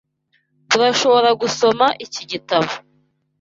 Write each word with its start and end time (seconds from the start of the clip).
Turashoboragusoma 0.69 1.87
iki 2.05 2.23
gitabo. 2.31 2.71